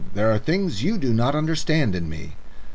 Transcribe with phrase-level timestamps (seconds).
[0.15, 2.33] "There are things you do not understand in me."